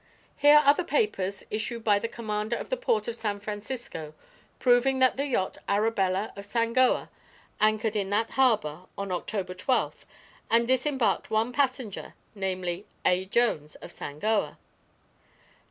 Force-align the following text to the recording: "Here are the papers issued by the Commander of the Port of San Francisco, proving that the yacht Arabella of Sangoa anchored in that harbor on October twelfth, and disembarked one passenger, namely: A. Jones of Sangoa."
"Here 0.37 0.57
are 0.57 0.73
the 0.73 0.83
papers 0.83 1.43
issued 1.51 1.83
by 1.83 1.99
the 1.99 2.07
Commander 2.07 2.55
of 2.55 2.71
the 2.71 2.75
Port 2.75 3.07
of 3.07 3.15
San 3.15 3.39
Francisco, 3.39 4.15
proving 4.57 4.97
that 4.97 5.15
the 5.15 5.27
yacht 5.27 5.59
Arabella 5.69 6.33
of 6.35 6.43
Sangoa 6.47 7.09
anchored 7.59 7.95
in 7.95 8.09
that 8.09 8.31
harbor 8.31 8.85
on 8.97 9.11
October 9.11 9.53
twelfth, 9.53 10.07
and 10.49 10.67
disembarked 10.67 11.29
one 11.29 11.53
passenger, 11.53 12.15
namely: 12.33 12.87
A. 13.05 13.25
Jones 13.25 13.75
of 13.75 13.91
Sangoa." 13.91 14.57